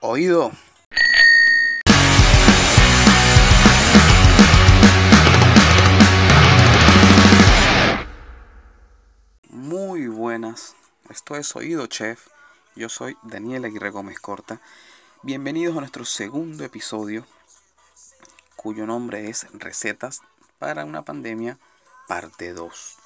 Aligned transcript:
Oído. 0.00 0.52
Muy 9.50 10.06
buenas. 10.06 10.76
Esto 11.10 11.34
es 11.34 11.56
Oído 11.56 11.88
Chef. 11.88 12.28
Yo 12.76 12.88
soy 12.88 13.16
Daniel 13.24 13.64
Aguirre 13.64 13.90
Gómez 13.90 14.20
Corta. 14.20 14.60
Bienvenidos 15.24 15.76
a 15.76 15.80
nuestro 15.80 16.04
segundo 16.04 16.62
episodio, 16.62 17.26
cuyo 18.54 18.86
nombre 18.86 19.28
es 19.28 19.48
Recetas 19.52 20.20
para 20.60 20.84
una 20.84 21.02
pandemia, 21.02 21.58
parte 22.06 22.52
2. 22.52 22.98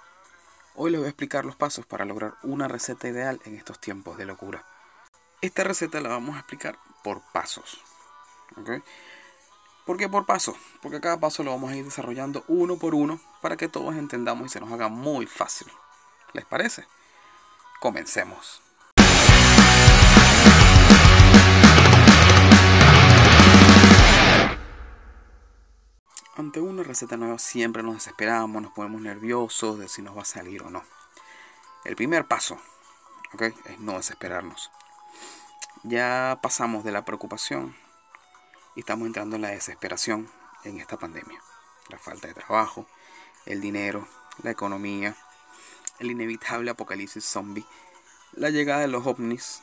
Hoy 0.74 0.90
les 0.90 1.00
voy 1.00 1.06
a 1.06 1.10
explicar 1.10 1.46
los 1.46 1.56
pasos 1.56 1.86
para 1.86 2.04
lograr 2.04 2.34
una 2.42 2.68
receta 2.68 3.08
ideal 3.08 3.40
en 3.46 3.56
estos 3.56 3.80
tiempos 3.80 4.18
de 4.18 4.26
locura. 4.26 4.66
Esta 5.42 5.64
receta 5.64 6.00
la 6.00 6.08
vamos 6.08 6.36
a 6.36 6.38
explicar 6.38 6.78
por 7.02 7.20
pasos. 7.32 7.82
¿ok? 8.56 8.80
¿Por 9.84 9.96
qué 9.96 10.08
por 10.08 10.24
pasos? 10.24 10.54
Porque 10.80 11.00
cada 11.00 11.18
paso 11.18 11.42
lo 11.42 11.50
vamos 11.50 11.72
a 11.72 11.76
ir 11.76 11.84
desarrollando 11.84 12.44
uno 12.46 12.76
por 12.76 12.94
uno 12.94 13.20
para 13.40 13.56
que 13.56 13.66
todos 13.66 13.96
entendamos 13.96 14.46
y 14.46 14.48
se 14.50 14.60
nos 14.60 14.70
haga 14.70 14.88
muy 14.88 15.26
fácil. 15.26 15.66
¿Les 16.32 16.44
parece? 16.44 16.86
Comencemos. 17.80 18.62
Ante 26.36 26.60
una 26.60 26.84
receta 26.84 27.16
nueva 27.16 27.40
siempre 27.40 27.82
nos 27.82 27.94
desesperamos, 27.94 28.62
nos 28.62 28.72
ponemos 28.72 29.00
nerviosos 29.00 29.76
de 29.76 29.88
si 29.88 30.02
nos 30.02 30.16
va 30.16 30.22
a 30.22 30.24
salir 30.24 30.62
o 30.62 30.70
no. 30.70 30.84
El 31.84 31.96
primer 31.96 32.26
paso 32.26 32.58
¿ok? 33.34 33.42
es 33.64 33.80
no 33.80 33.94
desesperarnos. 33.94 34.70
Ya 35.84 36.38
pasamos 36.40 36.84
de 36.84 36.92
la 36.92 37.04
preocupación 37.04 37.74
y 38.76 38.80
estamos 38.80 39.04
entrando 39.06 39.34
en 39.34 39.42
la 39.42 39.48
desesperación 39.48 40.30
en 40.62 40.78
esta 40.78 40.96
pandemia. 40.96 41.42
La 41.88 41.98
falta 41.98 42.28
de 42.28 42.34
trabajo, 42.34 42.86
el 43.46 43.60
dinero, 43.60 44.06
la 44.44 44.52
economía, 44.52 45.16
el 45.98 46.12
inevitable 46.12 46.70
apocalipsis 46.70 47.24
zombie, 47.24 47.66
la 48.30 48.50
llegada 48.50 48.82
de 48.82 48.86
los 48.86 49.04
ovnis, 49.08 49.60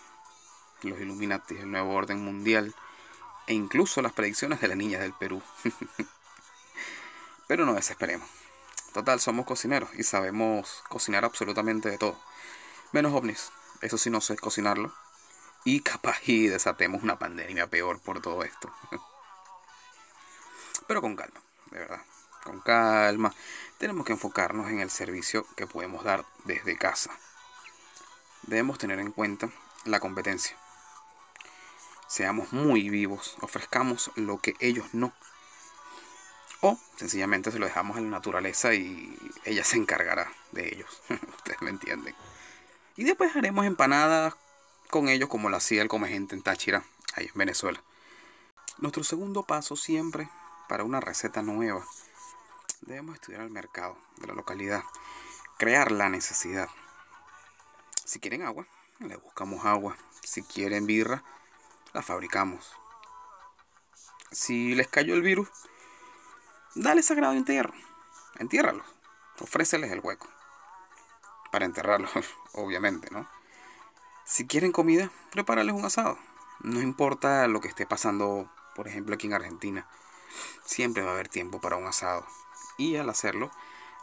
los 0.81 0.99
Illuminati, 0.99 1.55
el 1.55 1.71
nuevo 1.71 1.93
orden 1.93 2.21
mundial 2.21 2.75
e 3.47 3.53
incluso 3.53 4.02
las 4.02 4.11
predicciones 4.11 4.59
de 4.59 4.67
la 4.67 4.75
niña 4.75 4.99
del 4.99 5.13
Perú. 5.13 5.41
Pero 7.47 7.65
no 7.65 7.75
desesperemos. 7.75 8.27
Total, 8.93 9.21
somos 9.21 9.45
cocineros 9.45 9.89
y 9.93 10.03
sabemos 10.03 10.83
cocinar 10.89 11.23
absolutamente 11.23 11.89
de 11.89 11.97
todo. 11.97 12.19
Menos 12.91 13.13
ovnis. 13.13 13.53
Eso 13.80 13.97
sí 13.97 14.09
no 14.09 14.19
sé 14.19 14.36
cocinarlo. 14.36 14.93
Y 15.63 15.81
capaz 15.81 16.19
y 16.25 16.47
desatemos 16.47 17.03
una 17.03 17.19
pandemia 17.19 17.67
peor 17.67 17.99
por 17.99 18.21
todo 18.21 18.43
esto. 18.43 18.71
Pero 20.88 21.02
con 21.02 21.15
calma, 21.15 21.41
de 21.71 21.79
verdad. 21.79 22.02
Con 22.43 22.61
calma. 22.61 23.33
Tenemos 23.77 24.05
que 24.05 24.13
enfocarnos 24.13 24.69
en 24.69 24.80
el 24.80 24.89
servicio 24.89 25.45
que 25.55 25.67
podemos 25.67 26.03
dar 26.03 26.25
desde 26.45 26.77
casa. 26.77 27.11
Debemos 28.43 28.77
tener 28.77 28.99
en 28.99 29.11
cuenta 29.11 29.49
la 29.85 29.99
competencia. 29.99 30.57
Seamos 32.07 32.53
muy 32.53 32.89
vivos. 32.89 33.37
Ofrezcamos 33.41 34.11
lo 34.15 34.39
que 34.39 34.55
ellos 34.59 34.87
no 34.93 35.13
o 36.61 36.77
sencillamente 36.97 37.52
se 37.52 37.59
lo 37.59 37.65
dejamos 37.65 37.97
a 37.97 38.02
la 38.02 38.07
naturaleza 38.07 38.73
y 38.73 39.17
ella 39.45 39.63
se 39.63 39.77
encargará 39.77 40.31
de 40.52 40.67
ellos. 40.67 41.02
Ustedes 41.37 41.61
me 41.61 41.69
entienden. 41.69 42.15
Y 42.95 43.05
después 43.05 43.35
haremos 43.35 43.65
empanadas 43.65 44.35
con 44.89 45.07
ellos 45.07 45.29
como 45.29 45.49
lo 45.49 45.57
hacía 45.57 45.81
el 45.81 45.87
come 45.87 46.09
gente 46.09 46.35
en 46.35 46.41
Táchira, 46.41 46.83
ahí 47.15 47.27
en 47.27 47.33
Venezuela. 47.35 47.81
Nuestro 48.79 49.03
segundo 49.03 49.43
paso 49.43 49.75
siempre 49.75 50.29
para 50.67 50.83
una 50.83 50.99
receta 50.99 51.41
nueva. 51.41 51.86
Debemos 52.81 53.15
estudiar 53.15 53.41
el 53.41 53.49
mercado 53.49 53.97
de 54.17 54.27
la 54.27 54.33
localidad, 54.33 54.83
crear 55.58 55.91
la 55.91 56.09
necesidad. 56.09 56.69
Si 58.05 58.19
quieren 58.19 58.43
agua, 58.43 58.65
le 58.99 59.15
buscamos 59.17 59.65
agua. 59.65 59.95
Si 60.23 60.43
quieren 60.43 60.86
birra, 60.86 61.23
la 61.93 62.02
fabricamos. 62.02 62.71
Si 64.31 64.75
les 64.75 64.87
cayó 64.87 65.14
el 65.14 65.21
virus, 65.21 65.49
dale 66.75 67.03
sagrado 67.03 67.33
entierro. 67.33 67.73
Entiérralo. 68.37 68.83
Ofréceles 69.39 69.91
el 69.91 69.99
hueco. 69.99 70.27
Para 71.52 71.65
enterrarlo, 71.65 72.09
obviamente, 72.53 73.09
¿no? 73.11 73.27
Si 74.29 74.45
quieren 74.45 74.71
comida, 74.71 75.09
prepárales 75.31 75.73
un 75.73 75.85
asado. 75.85 76.19
No 76.59 76.83
importa 76.83 77.47
lo 77.47 77.61
que 77.61 77.67
esté 77.67 77.87
pasando, 77.87 78.47
por 78.75 78.87
ejemplo, 78.87 79.15
aquí 79.15 79.25
en 79.25 79.33
Argentina. 79.33 79.87
Siempre 80.63 81.01
va 81.01 81.09
a 81.09 81.13
haber 81.13 81.29
tiempo 81.29 81.59
para 81.59 81.77
un 81.77 81.87
asado. 81.87 82.27
Y 82.77 82.95
al 82.97 83.09
hacerlo, 83.09 83.49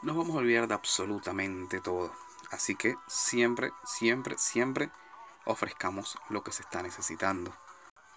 nos 0.03 0.17
vamos 0.17 0.35
a 0.35 0.41
olvidar 0.41 0.67
de 0.67 0.75
absolutamente 0.75 1.81
todo. 1.81 2.13
Así 2.51 2.75
que 2.75 2.97
siempre, 3.07 3.71
siempre, 3.85 4.37
siempre 4.37 4.91
ofrezcamos 5.45 6.19
lo 6.29 6.43
que 6.43 6.51
se 6.51 6.63
está 6.63 6.83
necesitando. 6.83 7.55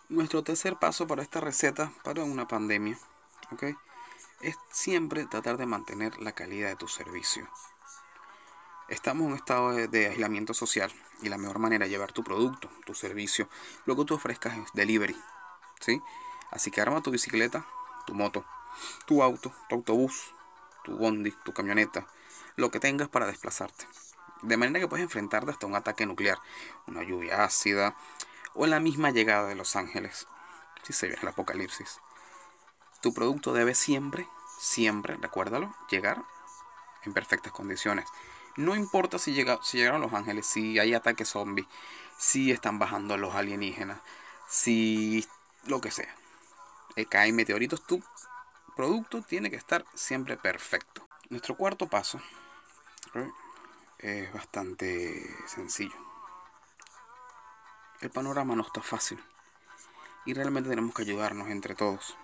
Nuestro 0.10 0.44
tercer 0.44 0.78
paso 0.78 1.06
para 1.06 1.22
esta 1.22 1.40
receta, 1.40 1.92
para 2.04 2.24
una 2.24 2.48
pandemia, 2.48 2.98
¿ok? 3.52 3.66
es 4.42 4.58
siempre 4.72 5.26
tratar 5.26 5.58
de 5.58 5.66
mantener 5.68 6.18
la 6.20 6.32
calidad 6.32 6.70
de 6.70 6.76
tu 6.76 6.88
servicio. 6.88 7.48
Estamos 8.90 9.26
en 9.26 9.34
un 9.34 9.38
estado 9.38 9.72
de, 9.72 10.08
aislamiento 10.08 10.56
social 10.56 10.92
y 11.22 11.30
la 11.30 11.38
mejor 11.38 11.60
manera 11.60 11.86
de 11.86 11.92
llevar 11.92 12.12
tu 12.12 12.24
producto, 12.24 12.72
tu 12.88 12.96
servicio, 12.96 13.48
lo 13.86 13.96
que 13.96 14.04
tú 14.04 14.16
ofrezcas 14.16 14.58
es 14.58 14.74
delivery. 14.74 15.16
¿sí? 15.80 16.02
Así 16.50 16.72
que 16.72 16.82
arma 16.82 17.04
tu 17.04 17.12
bicicleta, 17.12 17.68
tu 18.08 18.16
moto, 18.16 18.46
tu 19.06 19.22
auto, 19.22 19.54
tu 19.68 19.76
autobús, 19.76 20.34
tu 20.84 20.98
bondi, 20.98 21.32
tu 21.44 21.54
camioneta, 21.54 22.08
lo 22.56 22.72
que 22.72 22.80
tengas 22.80 23.10
para 23.10 23.28
desplazarte. 23.28 23.86
De 24.42 24.58
manera 24.58 24.80
que 24.80 24.88
puedes 24.88 25.04
enfrentarte 25.04 25.52
hasta 25.52 25.68
un 25.68 25.76
ataque 25.76 26.08
nuclear, 26.08 26.40
una 26.88 27.04
lluvia 27.04 27.44
ácida 27.44 27.96
o 28.56 28.66
la 28.66 28.80
misma 28.80 29.12
llegada 29.12 29.48
de 29.48 29.56
Los 29.56 29.76
Ángeles, 29.76 30.26
si 30.82 30.94
se 30.94 31.06
viene 31.06 31.22
el 31.22 31.28
apocalipsis. 31.28 32.00
Tu 33.02 33.14
producto 33.14 33.54
debe 33.54 33.76
siempre, 33.76 34.28
siempre, 34.60 35.16
recuérdalo, 35.18 35.76
llegar 35.92 36.26
en 37.04 37.14
perfectas 37.14 37.52
condiciones. 37.52 38.06
No 38.56 38.76
importa 38.76 39.20
si, 39.20 39.34
llega, 39.34 39.60
si 39.64 39.78
llegaron 39.78 40.02
los 40.02 40.14
ángeles, 40.14 40.46
si 40.46 40.80
hay 40.80 40.94
ataques 40.94 41.30
zombies, 41.30 41.68
si 42.18 42.52
están 42.52 42.80
bajando 42.80 43.18
los 43.18 43.36
alienígenas, 43.36 44.00
si 44.48 45.26
lo 45.66 45.80
que 45.80 45.92
sea. 45.92 46.14
Eh, 46.96 47.06
caen 47.06 47.36
meteoritos, 47.36 47.86
tu 47.86 48.04
producto 48.76 49.22
tiene 49.22 49.50
que 49.50 49.56
estar 49.56 49.86
siempre 49.94 50.36
perfecto. 50.36 51.08
Nuestro 51.30 51.56
cuarto 51.56 51.88
paso 51.88 52.20
es 54.00 54.34
bastante 54.34 55.36
sencillo. 55.48 55.96
El 58.02 58.10
panorama 58.10 58.56
no 58.56 58.64
está 58.64 58.82
fácil 58.82 59.24
y 60.26 60.34
realmente 60.34 60.70
tenemos 60.70 60.94
que 60.96 61.04
ayudarnos 61.04 61.50
entre 61.50 61.76
todos 61.76 62.18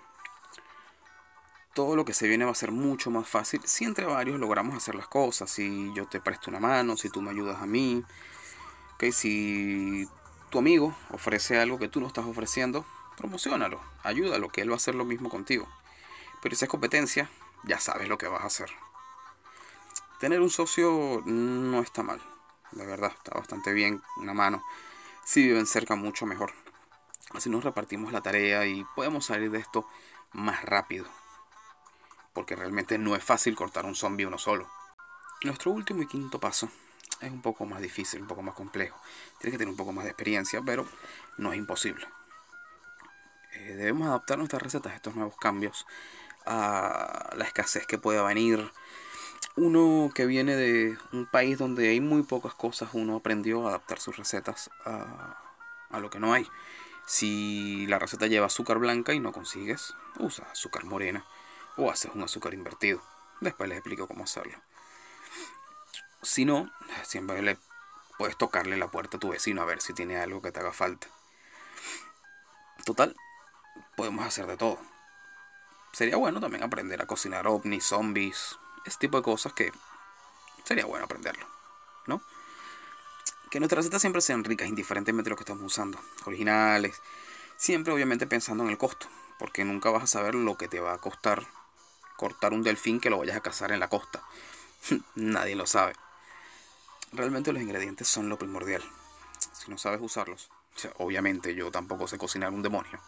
todo 1.75 1.97
lo 1.97 2.06
que 2.06 2.13
se 2.13 2.28
viene 2.28 2.46
va 2.46 2.52
a 2.52 2.56
ser 2.56 2.72
mucho 2.72 3.12
más 3.12 3.28
fácil 3.28 3.62
si 3.66 3.84
entre 3.84 4.06
varios 4.06 4.40
logramos 4.40 4.75
hacer 4.78 4.96
las 4.96 5.08
cosas. 5.08 5.52
Si 5.52 5.94
yo 5.94 6.08
te 6.08 6.22
presto 6.22 6.50
una 6.50 6.62
mano, 6.62 6.96
si 6.96 7.09
tú 7.09 7.22
me 7.22 7.31
ayudas 7.31 7.62
a 7.62 7.66
mí. 7.66 8.03
Okay, 8.96 9.12
si 9.12 10.08
tu 10.50 10.59
amigo 10.59 10.96
ofrece 11.12 11.59
algo 11.59 11.78
que 11.78 11.90
tú 11.90 12.00
no 12.00 12.08
estás 12.08 12.25
ofreciendo, 12.25 12.85
promocionalo, 13.18 13.81
ayúdalo, 14.03 14.47
que 14.47 14.62
él 14.62 14.69
va 14.69 14.75
a 14.75 14.78
hacer 14.78 14.96
lo 14.96 15.03
mismo 15.03 15.30
contigo. 15.30 15.68
Pero 16.41 16.56
si 16.56 16.64
es 16.64 16.72
competencia, 16.72 17.30
ya 17.66 17.78
sabes 17.81 18.08
lo 18.08 18.18
que 18.18 18.30
vas 18.30 18.44
a 18.44 18.47
hacer. 18.47 18.72
Tener 20.22 20.40
un 20.40 20.50
socio 20.50 21.24
no 21.25 21.81
está 21.81 22.03
mal, 22.03 22.22
de 22.72 22.85
verdad, 22.85 23.12
está 23.18 23.38
bastante 23.38 23.74
bien, 23.74 24.02
una 24.16 24.34
mano. 24.34 24.64
Si 25.26 25.44
viven 25.44 25.66
cerca, 25.66 25.97
mucho 25.97 26.26
mejor. 26.26 26.53
Así 27.34 27.50
nos 27.50 27.66
repartimos 27.66 28.14
la 28.14 28.22
tarea 28.22 28.66
y 28.66 28.85
podemos 28.96 29.26
salir 29.26 29.52
de 29.52 29.59
esto 29.59 29.85
más 30.32 30.64
rápido 30.64 31.05
porque 32.35 32.55
realmente 32.55 32.97
no 32.97 33.16
es 33.16 33.23
fácil 33.23 33.55
cortar 33.55 33.85
un 33.85 33.96
zombie 33.96 34.26
uno 34.26 34.37
solo. 34.37 34.70
Nuestro 35.43 35.72
último 35.72 36.02
y 36.03 36.08
quinto 36.08 36.37
paso 36.37 36.70
es 37.22 37.32
un 37.32 37.41
poco 37.41 37.66
más 37.66 37.82
difícil, 37.82 38.22
un 38.22 38.28
poco 38.28 38.41
más 38.41 38.53
complejo. 38.53 38.99
Tienes 39.40 39.53
que 39.53 39.58
tener 39.58 39.70
un 39.70 39.78
poco 39.78 39.93
más 39.93 40.03
de 40.03 40.11
experiencia, 40.11 40.61
pero 40.64 40.85
no 41.37 41.53
es 41.53 41.58
imposible. 41.58 42.05
Eh, 43.53 43.76
debemos 43.76 44.09
adaptar 44.09 44.37
nuestras 44.37 44.61
recetas 44.61 44.91
a 44.91 44.96
estos 44.97 45.16
nuevos 45.16 45.37
cambios, 45.37 45.87
a 46.46 47.34
la 47.37 47.46
escasez 47.46 47.87
que 47.87 47.97
pueda 47.97 48.22
venir. 48.22 48.70
Uno 49.55 50.11
que 50.14 50.26
viene 50.26 50.58
de 50.58 50.97
un 51.14 51.28
país 51.28 51.58
donde 51.58 51.88
hay 51.88 52.02
muy 52.02 52.23
pocas 52.23 52.53
cosas, 52.53 52.90
uno 52.91 53.16
aprendió 53.16 53.66
a 53.66 53.70
adaptar 53.70 54.02
sus 54.02 54.17
recetas 54.17 54.70
a, 54.84 55.40
a 55.90 55.99
lo 56.02 56.09
que 56.09 56.20
no 56.20 56.34
hay. 56.34 56.46
Si 57.08 57.88
la 57.88 57.97
receta 57.97 58.28
lleva 58.28 58.47
azúcar 58.47 58.78
blanca 58.79 59.14
y 59.14 59.22
no 59.22 59.31
consigues, 59.31 59.93
usa 60.20 60.46
azúcar 60.52 60.84
morena 60.84 61.23
o 61.78 61.92
haces 61.92 62.12
un 62.14 62.24
azúcar 62.24 62.54
invertido. 62.54 63.02
Después 63.42 63.70
les 63.70 63.78
explico 63.78 64.08
cómo 64.08 64.24
hacerlo. 64.24 64.58
Si 66.22 66.46
no, 66.46 66.72
siempre 67.04 67.42
le 67.42 67.58
puedes 68.18 68.38
tocarle 68.38 68.78
la 68.78 68.90
puerta 68.90 69.18
a 69.18 69.20
tu 69.20 69.30
vecino 69.30 69.62
a 69.62 69.66
ver 69.66 69.82
si 69.82 69.94
tiene 69.94 70.18
algo 70.18 70.42
que 70.42 70.52
te 70.52 70.60
haga 70.60 70.72
falta. 70.72 71.08
Total, 72.84 73.16
podemos 73.96 74.26
hacer 74.26 74.48
de 74.48 74.58
todo. 74.58 74.80
Sería 75.92 76.18
bueno 76.18 76.40
también 76.40 76.64
aprender 76.64 77.02
a 77.02 77.08
cocinar 77.08 77.48
ovnis, 77.48 77.86
zombies, 77.86 78.58
ese 78.86 78.98
tipo 79.00 79.18
de 79.18 79.24
cosas 79.24 79.54
que 79.54 79.72
sería 80.64 80.86
bueno 80.86 81.06
aprenderlo, 81.06 81.48
¿no? 82.08 82.22
Que 83.50 83.60
nuestras 83.60 83.78
recetas 83.78 84.02
siempre 84.02 84.22
sean 84.22 84.44
ricas, 84.44 84.68
indiferentemente 84.68 85.30
de 85.30 85.32
lo 85.32 85.36
que 85.38 85.44
estamos 85.44 85.64
usando, 85.64 86.00
originales, 86.26 87.02
siempre 87.56 87.94
obviamente 87.94 88.28
pensando 88.28 88.64
en 88.64 88.72
el 88.72 88.78
costo, 88.78 89.08
porque 89.40 89.64
nunca 89.64 89.90
vas 89.90 90.04
a 90.04 90.08
saber 90.08 90.36
lo 90.36 90.58
que 90.58 90.68
te 90.68 90.80
va 90.80 90.94
a 90.94 90.98
costar 90.98 91.48
cortar 92.16 92.53
un 92.53 92.64
delfín 92.64 93.00
que 93.00 93.09
lo 93.09 93.17
vayas 93.17 93.38
a 93.38 93.41
cazar 93.41 93.72
en 93.72 93.79
la 93.79 93.90
costa. 93.90 94.23
Nadie 95.16 95.56
lo 95.56 95.66
sabe. 95.66 95.94
Realmente 97.12 97.53
los 97.53 97.62
ingredientes 97.62 98.08
son 98.08 98.29
lo 98.29 98.38
primordial. 98.38 98.84
Si 99.53 99.70
no 99.72 99.78
sabes 99.78 100.02
usarlos, 100.02 100.50
obviamente 100.97 101.56
yo 101.56 101.72
tampoco 101.72 102.08
sé 102.08 102.17
cocinar 102.17 102.52
un 102.52 102.62
demonio. 102.62 103.00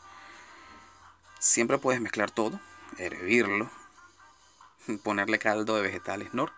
Siempre 1.39 1.77
puedes 1.77 2.01
mezclar 2.01 2.31
todo, 2.31 2.59
hervirlo, 2.97 3.69
ponerle 5.03 5.39
caldo 5.39 5.75
de 5.75 5.81
vegetales 5.81 6.33
nor 6.33 6.51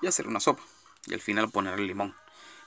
y 0.00 0.06
hacer 0.06 0.26
una 0.26 0.40
sopa. 0.40 0.62
Y 1.06 1.14
al 1.14 1.20
final 1.20 1.50
ponerle 1.50 1.86
limón. 1.86 2.14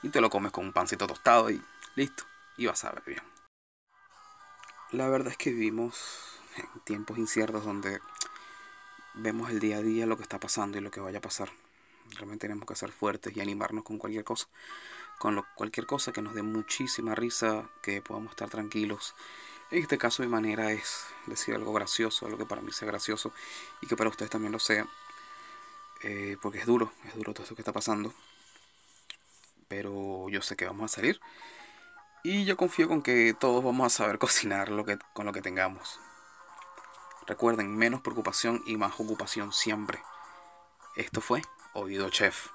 Y 0.02 0.08
te 0.08 0.20
lo 0.20 0.30
comes 0.30 0.52
con 0.52 0.64
un 0.64 0.72
pancito 0.72 1.06
tostado 1.06 1.50
y 1.50 1.62
listo. 1.94 2.24
Y 2.56 2.66
vas 2.66 2.84
a 2.84 2.90
ver 2.90 3.02
bien. 3.04 3.22
La 4.92 5.08
verdad 5.08 5.32
es 5.32 5.36
que 5.36 5.50
vivimos 5.50 6.40
en 6.56 6.80
tiempos 6.80 7.18
inciertos 7.18 7.64
donde 7.64 8.00
vemos 9.22 9.50
el 9.50 9.60
día 9.60 9.78
a 9.78 9.82
día 9.82 10.06
lo 10.06 10.16
que 10.16 10.22
está 10.22 10.40
pasando 10.40 10.78
y 10.78 10.80
lo 10.80 10.90
que 10.90 11.00
vaya 11.00 11.18
a 11.18 11.22
pasar. 11.22 11.50
Realmente 12.12 12.46
tenemos 12.46 12.66
que 12.66 12.74
ser 12.74 12.90
fuertes 12.90 13.36
y 13.36 13.40
animarnos 13.40 13.84
con 13.84 13.98
cualquier 13.98 14.24
cosa. 14.24 14.48
Con 15.18 15.44
cualquier 15.54 15.86
cosa 15.86 16.12
que 16.12 16.22
nos 16.22 16.34
dé 16.34 16.42
muchísima 16.42 17.14
risa, 17.14 17.68
que 17.82 18.00
podamos 18.00 18.30
estar 18.30 18.48
tranquilos. 18.48 19.14
En 19.70 19.82
este 19.82 19.98
caso 19.98 20.22
mi 20.22 20.28
manera 20.28 20.72
es 20.72 21.04
decir 21.26 21.54
algo 21.54 21.72
gracioso, 21.72 22.26
algo 22.26 22.38
que 22.38 22.46
para 22.46 22.62
mí 22.62 22.72
sea 22.72 22.88
gracioso 22.88 23.32
y 23.80 23.86
que 23.86 23.96
para 23.96 24.10
ustedes 24.10 24.30
también 24.30 24.52
lo 24.52 24.58
sea. 24.58 24.88
Eh, 26.02 26.36
porque 26.40 26.58
es 26.58 26.66
duro, 26.66 26.92
es 27.06 27.14
duro 27.14 27.34
todo 27.34 27.44
esto 27.44 27.54
que 27.54 27.62
está 27.62 27.72
pasando. 27.72 28.14
Pero 29.68 30.28
yo 30.30 30.42
sé 30.42 30.56
que 30.56 30.64
vamos 30.64 30.90
a 30.90 30.96
salir. 30.96 31.20
Y 32.24 32.44
yo 32.44 32.56
confío 32.56 32.88
con 32.88 33.02
que 33.02 33.34
todos 33.38 33.62
vamos 33.62 33.86
a 33.86 33.90
saber 33.90 34.18
cocinar 34.24 34.70
lo 34.70 34.84
que, 34.84 34.98
con 35.12 35.26
lo 35.26 35.32
que 35.32 35.42
tengamos. 35.42 36.00
Recuerden, 37.30 37.76
menos 37.76 38.00
preocupación 38.00 38.60
y 38.66 38.76
más 38.76 38.98
ocupación 38.98 39.52
siempre. 39.52 40.02
Esto 40.96 41.20
fue 41.20 41.42
Oído 41.74 42.10
Chef. 42.10 42.48